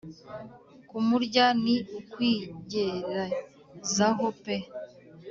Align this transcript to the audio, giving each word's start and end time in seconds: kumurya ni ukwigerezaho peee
kumurya 0.89 1.45
ni 1.63 1.75
ukwigerezaho 1.99 4.25
peee 4.43 4.67